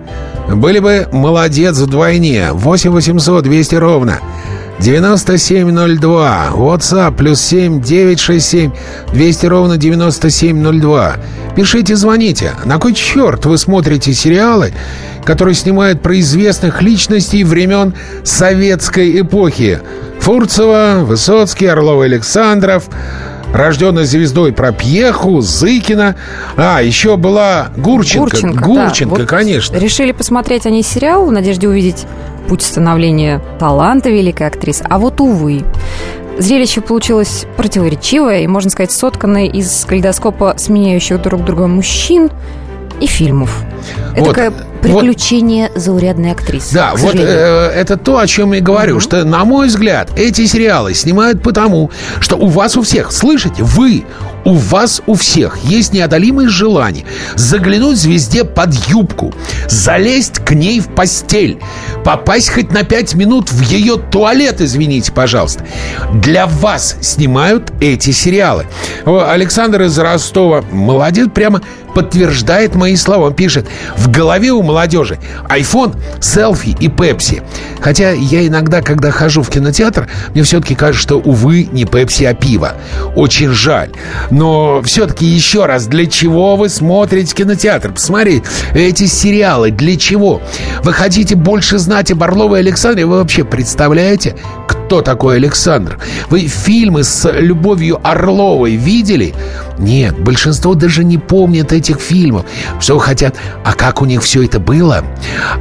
[0.49, 2.49] были бы молодец вдвойне.
[2.51, 4.19] 8 800 200 ровно.
[4.79, 6.51] 9702.
[6.53, 8.71] WhatsApp плюс 7 967
[9.13, 11.15] 200 ровно 9702.
[11.55, 12.53] Пишите, звоните.
[12.65, 14.71] На кой черт вы смотрите сериалы,
[15.25, 19.79] которые снимают про известных личностей времен советской эпохи?
[20.19, 22.89] Фурцева, Высоцкий, Орлов Александров,
[23.53, 26.15] рожденная звездой про Пьеху, Зыкина.
[26.55, 28.29] А, еще была Гурченко.
[28.29, 29.21] Гурченко, Гурченко, да.
[29.21, 29.77] Вот конечно.
[29.77, 32.05] Решили посмотреть они сериал в надежде увидеть
[32.49, 34.83] путь становления таланта великой актрисы.
[34.89, 35.63] А вот, увы,
[36.39, 42.31] Зрелище получилось противоречивое и, можно сказать, сотканное из калейдоскопа сменяющих друг друга мужчин
[43.01, 43.63] и фильмов.
[44.13, 46.73] Это Вот, такое приключение заурядной актрисы.
[46.73, 50.93] Да, вот э, это то, о чем я говорю, что, на мой взгляд, эти сериалы
[50.93, 54.05] снимают потому, что у вас у всех, слышите, вы,
[54.45, 59.33] у вас у всех есть неодолимое желание заглянуть звезде под юбку,
[59.67, 61.59] залезть к ней в постель,
[62.03, 65.65] попасть хоть на пять минут в ее туалет, извините, пожалуйста.
[66.13, 68.65] Для вас снимают эти сериалы.
[69.05, 71.61] Александр из Ростова, молодец, прямо
[71.99, 73.25] подтверждает мои слова.
[73.25, 77.43] Он пишет, в голове у молодежи iPhone, селфи и пепси.
[77.81, 82.33] Хотя я иногда, когда хожу в кинотеатр, мне все-таки кажется, что, увы, не пепси, а
[82.33, 82.75] пиво.
[83.15, 83.91] Очень жаль.
[84.31, 87.91] Но все-таки еще раз, для чего вы смотрите кинотеатр?
[87.91, 90.41] Посмотри, эти сериалы, для чего?
[90.83, 93.05] Вы хотите больше знать об Орловой Александре?
[93.05, 94.37] Вы вообще представляете,
[94.69, 95.99] кто такой Александр?
[96.29, 99.33] Вы фильмы с Любовью Орловой видели?
[99.77, 102.45] Нет, большинство даже не помнит этих фильмов.
[102.81, 105.05] Все хотят, а как у них все это было?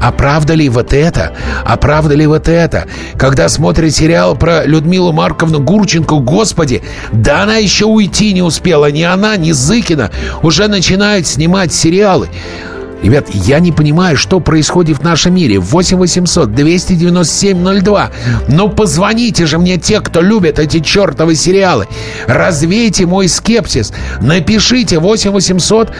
[0.03, 1.35] А правда ли вот это?
[1.64, 2.87] А правда ли вот это?
[3.17, 8.91] Когда смотрят сериал про Людмилу Марковну Гурченко, господи, да она еще уйти не успела.
[8.91, 10.11] Ни она, ни Зыкина
[10.43, 12.29] уже начинают снимать сериалы.
[13.03, 15.59] Ребят, я не понимаю, что происходит в нашем мире.
[15.59, 18.11] 8 800 297 02.
[18.49, 21.87] Ну, позвоните же мне те, кто любит эти чертовы сериалы.
[22.27, 23.92] Развейте мой скепсис.
[24.21, 25.92] Напишите 8 800 э,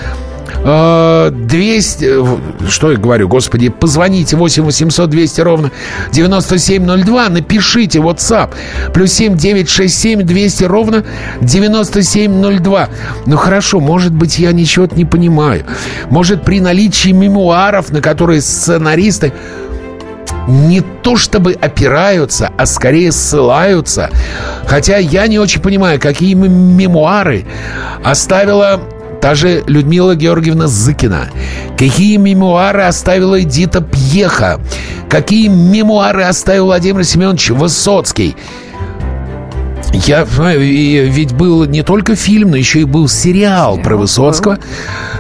[1.31, 2.05] 200...
[2.05, 5.71] э, Что я говорю, господи, позвоните 8 800 200 ровно
[6.13, 8.51] 9702, напишите WhatsApp.
[8.93, 11.05] Плюс 7 967 200 ровно
[11.41, 12.89] 9702.
[13.27, 15.65] Ну хорошо, может быть, я ничего не понимаю.
[16.11, 19.33] Может, при наличии мемуаров, на которые сценаристы
[20.47, 24.11] не то чтобы опираются, а скорее ссылаются.
[24.67, 27.45] Хотя я не очень понимаю, какие мемуары
[28.03, 28.81] оставила
[29.21, 31.29] та же Людмила Георгиевна Зыкина.
[31.77, 34.61] Какие мемуары оставила Эдита Пьеха?
[35.09, 38.37] Какие мемуары оставил Владимир Семенович Высоцкий?
[39.93, 40.61] Я понимаю,
[41.11, 44.59] ведь был не только фильм, но еще и был сериал про Высоцкого.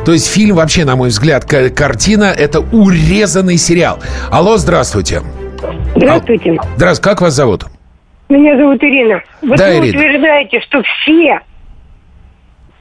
[0.04, 3.98] То есть фильм вообще, на мой взгляд, картина— это урезанный сериал.
[4.30, 5.22] Алло, здравствуйте.
[5.96, 6.58] Здравствуйте.
[6.76, 7.64] Здравствуйте, как вас зовут?
[8.28, 9.22] Меня зовут Ирина.
[9.42, 9.98] Вот Да, вы Ирина.
[9.98, 11.40] утверждаете, что все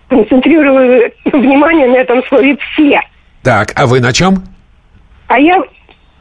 [0.10, 3.00] концентрировали внимание на этом слове «все».
[3.44, 4.44] Так, а вы на чем?
[5.28, 5.62] А я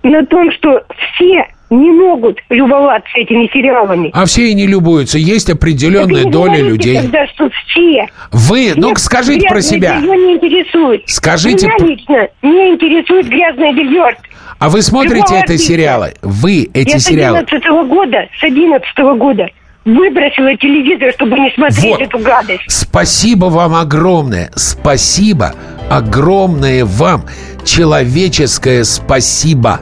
[0.02, 0.84] на том, что
[1.14, 4.10] все не могут любоваться этими сериалами.
[4.14, 5.18] А все и не любуются.
[5.18, 7.00] Есть определенная Так доля людей.
[7.00, 8.06] тогда, что все.
[8.30, 9.98] Вы, ну скажите про себя.
[10.00, 11.02] белье не интересует.
[11.06, 14.16] Скажите Меня лично не интересует грязное белье.
[14.60, 15.72] А вы смотрите Любого это артиста.
[15.72, 16.14] сериалы?
[16.22, 17.38] Вы эти Я сериалы?
[17.38, 19.48] с 11 года, с 11 года
[19.86, 22.00] выбросила телевизор, чтобы не смотреть Вот.
[22.02, 22.64] эту гадость.
[22.68, 24.50] Спасибо вам огромное.
[24.56, 25.54] Спасибо
[25.88, 27.24] огромное вам.
[27.64, 29.80] Человеческое спасибо.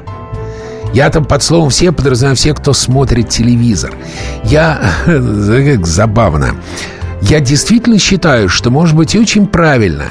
[0.92, 3.92] Я там под словом «все» подразумеваю все, кто смотрит телевизор.
[4.44, 4.80] Я...
[5.06, 6.54] как забавно.
[7.22, 10.04] Я действительно считаю, что может быть очень правильно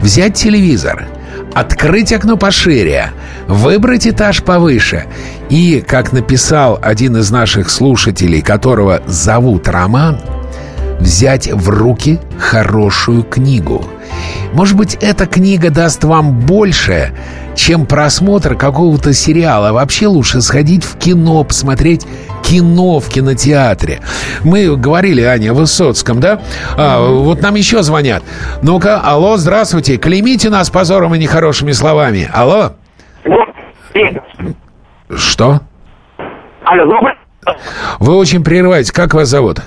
[0.00, 1.06] взять телевизор,
[1.54, 3.10] открыть окно пошире,
[3.46, 5.06] выбрать этаж повыше.
[5.48, 10.20] И, как написал один из наших слушателей, которого зовут Роман,
[11.00, 13.84] взять в руки хорошую книгу.
[14.52, 17.12] Может быть, эта книга даст вам больше,
[17.56, 19.72] чем просмотр какого-то сериала.
[19.72, 22.06] Вообще лучше сходить в кино, посмотреть
[22.42, 24.00] кино в кинотеатре.
[24.44, 26.40] Мы говорили, Аня, о Высоцком, да?
[26.76, 28.22] А, вот нам еще звонят.
[28.62, 29.96] Ну-ка, алло, здравствуйте.
[29.96, 32.30] Клеймите нас позором и нехорошими словами.
[32.32, 32.72] Алло?
[35.16, 35.60] Что?
[36.64, 37.00] Алло.
[37.98, 38.92] Вы очень прерываете.
[38.92, 39.60] Как вас зовут?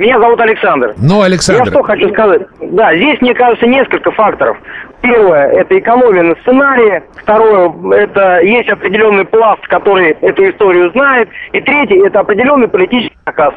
[0.00, 0.94] Меня зовут Александр.
[0.96, 1.64] Ну, Александр.
[1.64, 2.40] Я что хочу сказать.
[2.72, 4.56] Да, здесь, мне кажется, несколько факторов.
[5.02, 7.02] Первое, это экономия на сценарии.
[7.22, 11.28] Второе, это есть определенный пласт, который эту историю знает.
[11.52, 13.52] И третье, это определенный политический заказ.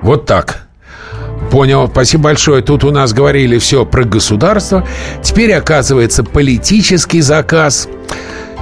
[0.00, 0.66] Вот так.
[1.52, 2.60] Понял, спасибо большое.
[2.60, 4.84] Тут у нас говорили все про государство.
[5.22, 7.88] Теперь, оказывается, политический заказ.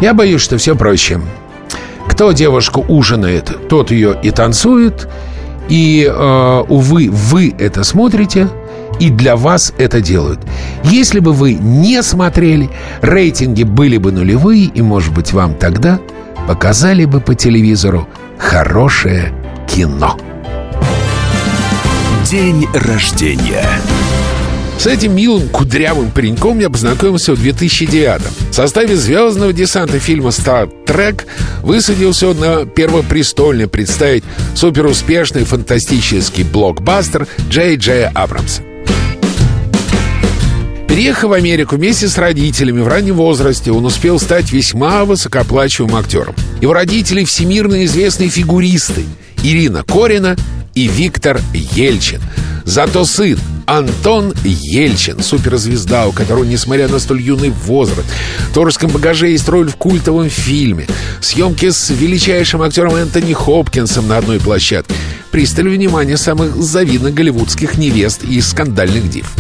[0.02, 1.20] Я боюсь, что все проще.
[2.10, 5.08] Кто девушку ужинает, тот ее и танцует.
[5.68, 8.48] И, э, увы, вы это смотрите,
[9.00, 10.40] и для вас это делают.
[10.84, 12.70] Если бы вы не смотрели,
[13.02, 15.98] рейтинги были бы нулевые, и, может быть, вам тогда
[16.46, 18.08] показали бы по телевизору
[18.38, 19.32] хорошее
[19.66, 20.16] кино.
[22.24, 23.66] День рождения.
[24.78, 28.20] С этим милым кудрявым пареньком я познакомился в 2009
[28.50, 31.26] В составе звездного десанта фильма «Стар Трек»
[31.62, 34.22] высадился он на Первопрестольный представить
[34.54, 38.62] суперуспешный фантастический блокбастер Джей Джея Абрамса.
[40.88, 46.34] Переехав в Америку вместе с родителями в раннем возрасте, он успел стать весьма высокооплачиваемым актером.
[46.60, 49.04] Его родители– всемирно известные фигуристы
[49.42, 50.36] Ирина Корина
[50.74, 52.20] и Виктор Ельчин.
[52.64, 58.06] Зато сын Антон Ельчин, суперзвезда, у которого, несмотря на столь юный возраст,
[58.50, 60.86] в творческом багаже есть роль в культовом фильме,
[61.20, 64.94] съемки с величайшим актером Энтони Хопкинсом на одной площадке,
[65.32, 69.32] пристали внимание самых завидных голливудских невест и скандальных див.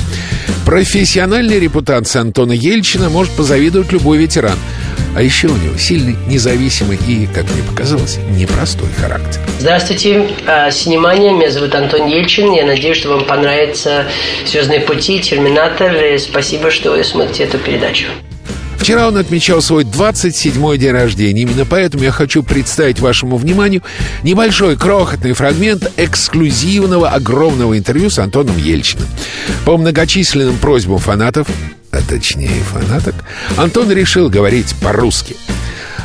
[0.66, 4.58] Профессиональной репутации Антона Ельчина может позавидовать любой ветеран.
[5.14, 9.40] А еще у него сильный, независимый и, как мне показалось, непростой характер.
[9.60, 12.52] Здравствуйте, а, с вниманием, меня зовут Антон Ельчин.
[12.52, 14.06] Я надеюсь, что вам понравится
[14.44, 15.94] «Звездные пути», «Терминатор».
[15.94, 18.06] И спасибо, что вы смотрите эту передачу.
[18.86, 21.42] Вчера он отмечал свой 27-й день рождения.
[21.42, 23.82] Именно поэтому я хочу представить вашему вниманию
[24.22, 29.08] небольшой крохотный фрагмент эксклюзивного огромного интервью с Антоном Ельчиным.
[29.64, 31.48] По многочисленным просьбам фанатов,
[31.90, 33.16] а точнее фанаток,
[33.56, 35.34] Антон решил говорить по-русски.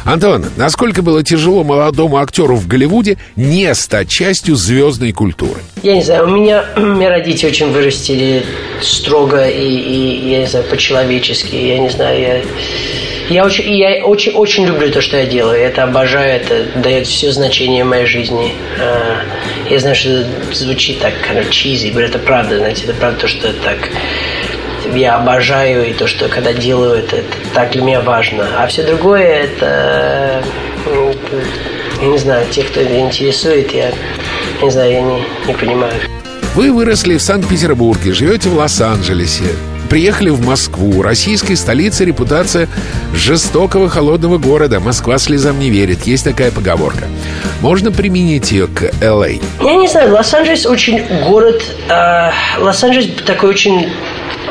[0.04, 5.62] Антон, насколько было тяжело молодому актеру в Голливуде не стать частью звездной культуры?
[5.84, 8.44] Я не знаю, у меня, меня родители очень вырастили
[8.82, 11.56] строго и, и я не знаю, по-человечески.
[11.56, 12.42] Я не знаю, я...
[13.30, 15.58] Я очень, я очень, очень люблю то, что я делаю.
[15.58, 18.52] Это обожаю, это дает все значение моей жизни.
[18.78, 19.22] А,
[19.70, 23.28] Я знаю, что это звучит так kind of но это правда, знаете, это правда то,
[23.30, 23.78] что так
[24.94, 28.48] я обожаю, и то, что когда делаю это, это так для меня важно.
[28.58, 30.44] А все другое, это,
[30.86, 31.14] ну,
[32.02, 33.96] я не знаю, те, кто это интересует, я, я
[34.62, 35.94] не знаю, я не, не понимаю.
[36.56, 39.46] Вы выросли в Санкт-Петербурге, живете в Лос-Анджелесе,
[39.90, 41.02] приехали в Москву.
[41.02, 42.68] Российской столице репутация
[43.14, 44.80] жестокого холодного города.
[44.80, 46.04] Москва слезам не верит.
[46.04, 47.06] Есть такая поговорка.
[47.60, 49.28] Можно применить ее к Л.А.
[49.28, 53.90] Я не знаю, Лос-Анджелес очень город, э, Лос-Анджелес такой очень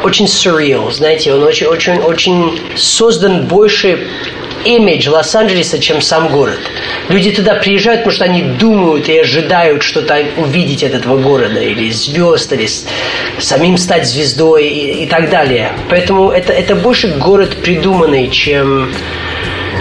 [0.03, 4.07] очень surreal, знаете, он очень, очень, очень создан больше
[4.65, 6.59] имидж Лос-Анджелеса, чем сам город.
[7.09, 11.91] Люди туда приезжают, потому что они думают и ожидают что-то увидеть от этого города, или
[11.91, 12.69] звезд, или
[13.39, 15.73] самим стать звездой и, и так далее.
[15.89, 18.93] Поэтому это, это больше город придуманный, чем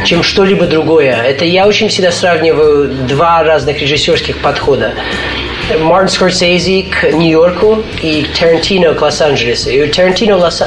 [0.05, 1.11] чем что-либо другое.
[1.11, 4.93] Это я очень всегда сравниваю два разных режиссерских подхода.
[5.78, 9.70] Мартин Скорсезе к Нью-Йорку и Тарантино к Лос-Анджелесу.
[9.70, 10.63] И Тарантино, Лос...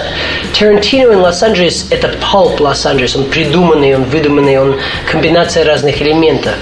[0.58, 3.16] Тарантино и Лос-Анджелес– это палп Лос-Анджелес.
[3.16, 4.78] Он придуманный, он выдуманный, он
[5.10, 6.54] комбинация разных элементов.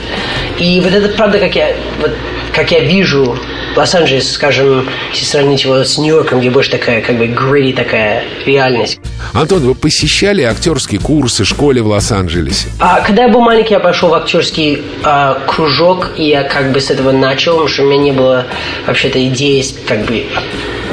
[0.59, 2.12] И вот это правда, как я, вот,
[2.53, 3.38] как я вижу
[3.76, 8.98] Лос-Анджелес, скажем, если сравнить его с Нью-Йорком, где больше такая, как бы, грейди такая реальность.
[9.32, 12.68] Антон, вы посещали актерские курсы в школе в Лос-Анджелесе?
[12.80, 16.80] А, когда я был маленький, я пошел в актерский а, кружок, и я как бы
[16.80, 18.46] с этого начал, потому что у меня не было
[18.86, 20.24] вообще-то идеи, как бы,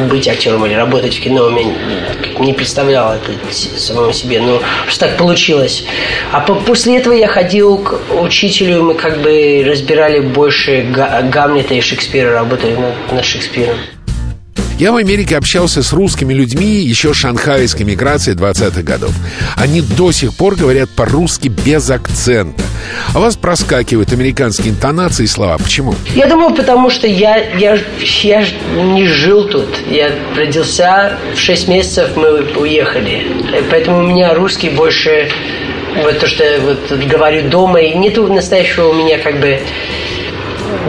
[0.10, 1.66] быть актером или работать в кино, я
[2.40, 4.40] не представлял это самому себе.
[4.40, 5.86] Но просто так получилось.
[6.32, 11.82] А по после этого я ходил к учителю, мы как бы разбирали больше Гамлета и
[11.82, 13.78] Шекспира, работали над, над Шекспиром.
[14.80, 19.12] Я в Америке общался с русскими людьми еще шанхайской миграции 20-х годов.
[19.56, 22.64] Они до сих пор говорят по-русски без акцента.
[23.16, 25.58] А вас проскакивают американские интонации и слова.
[25.58, 25.96] Почему?
[26.14, 27.80] Я думаю, потому что я, я,
[28.22, 29.68] я не жил тут.
[29.90, 33.26] Я родился, в 6 месяцев мы уехали.
[33.72, 35.30] Поэтому у меня русский больше...
[36.04, 39.60] Вот то, что я вот, говорю дома, и нету настоящего у меня как бы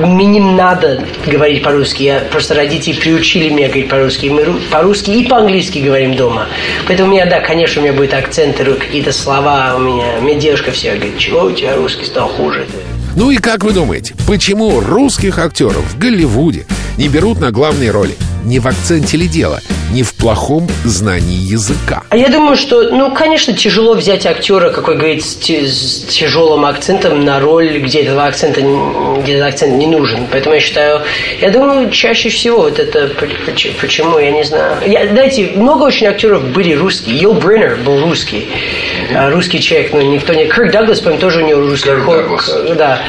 [0.07, 2.03] мне не надо говорить по-русски.
[2.03, 4.27] Я просто родители приучили меня говорить по-русски.
[4.27, 6.47] Мы по-русски и по-английски говорим дома.
[6.87, 10.19] Поэтому у меня, да, конечно, у меня будет акценты, какие-то слова у меня.
[10.21, 12.67] У меня девушка все говорит, чего у тебя русский стал хуже?
[13.17, 18.15] Ну и как вы думаете, почему русских актеров в Голливуде не берут на главные роли?
[18.45, 19.61] Не в акценте ли дело?
[19.91, 22.03] Не в плохом знании языка?
[22.11, 27.25] А я думаю, что, ну, конечно, тяжело взять актера, какой говорит, с, с тяжелым акцентом
[27.25, 28.61] на роль, где этого акцента,
[29.23, 30.27] где этот акцент не нужен.
[30.31, 31.03] Поэтому я считаю,
[31.41, 33.11] я думаю, чаще всего вот это
[33.81, 34.77] почему, я не знаю.
[34.87, 37.17] Я, знаете, много очень актеров были русские.
[37.17, 38.49] Йо Бриннер был русский.
[39.11, 39.31] Mm-hmm.
[39.31, 40.45] Русский человек, но никто не...
[40.45, 41.89] Кирк Даглас, по-моему, тоже у него русский.
[41.89, 42.51] Кирк Даглас.
[42.77, 43.01] Да.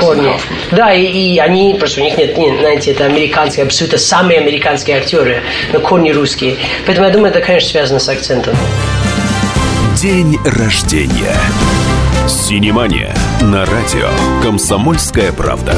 [0.00, 0.32] Корни.
[0.70, 4.96] Да, и, и они, просто у них нет, нет, знаете, это американские, абсолютно самые американские
[4.96, 6.56] актеры, но корни русские.
[6.86, 8.54] Поэтому я думаю, это, конечно, связано с акцентом.
[9.96, 11.34] День рождения.
[12.28, 14.08] Синемания на радио
[14.40, 15.74] «Комсомольская правда».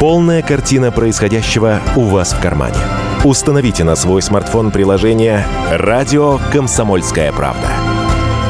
[0.00, 2.74] Полная картина происходящего у вас в кармане.
[3.22, 7.68] Установите на свой смартфон приложение «Радио Комсомольская правда».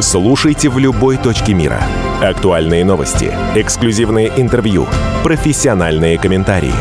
[0.01, 1.83] Слушайте в любой точке мира.
[2.23, 4.87] Актуальные новости, эксклюзивные интервью,
[5.25, 6.73] профессиональные комментарии.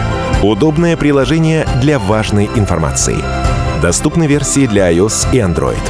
[0.44, 3.18] Удобное приложение для важной информации.
[3.82, 5.82] Доступны версии для iOS и Android.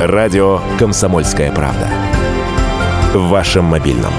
[0.00, 1.90] Радио «Комсомольская правда».
[3.12, 4.14] В вашем мобильном.